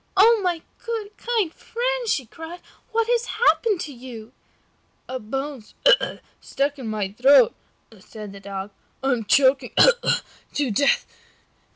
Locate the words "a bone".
5.07-5.63